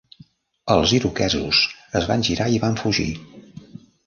[0.75, 1.59] Els iroquesos
[2.01, 3.07] es van girar i van fugir.